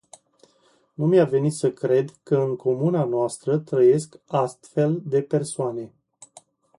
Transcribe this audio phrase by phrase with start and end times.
[0.93, 5.91] Nu mi-a venit să cred că în comuna noastră trăiesc astfel de persoane.